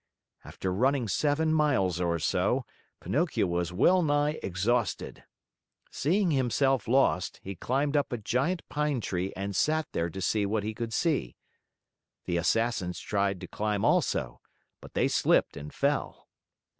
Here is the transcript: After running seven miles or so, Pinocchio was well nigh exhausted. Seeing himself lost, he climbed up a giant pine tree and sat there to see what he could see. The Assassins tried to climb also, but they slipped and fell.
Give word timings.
After 0.43 0.73
running 0.73 1.07
seven 1.07 1.53
miles 1.53 2.01
or 2.01 2.17
so, 2.17 2.65
Pinocchio 3.01 3.45
was 3.45 3.71
well 3.71 4.01
nigh 4.01 4.39
exhausted. 4.41 5.25
Seeing 5.91 6.31
himself 6.31 6.87
lost, 6.87 7.39
he 7.43 7.53
climbed 7.55 7.95
up 7.95 8.11
a 8.11 8.17
giant 8.17 8.67
pine 8.67 8.99
tree 8.99 9.31
and 9.35 9.55
sat 9.55 9.85
there 9.91 10.09
to 10.09 10.19
see 10.19 10.43
what 10.43 10.63
he 10.63 10.73
could 10.73 10.91
see. 10.91 11.35
The 12.25 12.37
Assassins 12.37 12.99
tried 12.99 13.39
to 13.41 13.47
climb 13.47 13.85
also, 13.85 14.41
but 14.79 14.95
they 14.95 15.07
slipped 15.07 15.55
and 15.55 15.71
fell. 15.71 16.27